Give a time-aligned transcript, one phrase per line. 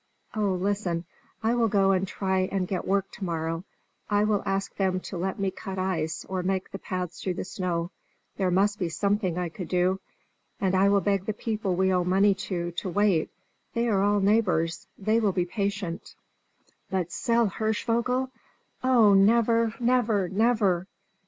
[0.35, 1.05] Oh, listen;
[1.43, 3.65] I will go and try and get work to morrow;
[4.09, 7.43] I will ask them to let me cut ice or make the paths through the
[7.45, 7.91] snow.
[8.35, 9.99] There must be something I could do,
[10.59, 13.29] and I will beg the people we owe money to, to wait;
[13.75, 16.15] they are all neighbours, they will be patient.
[16.89, 18.31] But sell Hirschvogel!
[18.83, 19.75] oh, never!
[19.79, 20.27] never!
[20.29, 20.87] never!